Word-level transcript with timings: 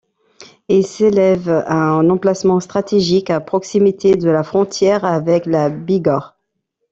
Il 0.67 0.83
s'élève 0.83 1.47
à 1.47 1.75
un 1.75 2.09
emplacement 2.09 2.59
stratégique, 2.59 3.29
à 3.29 3.39
proximité 3.39 4.15
de 4.15 4.31
la 4.31 4.41
frontière 4.41 5.05
avec 5.05 5.45
la 5.45 5.69
Bigorre. 5.69 6.39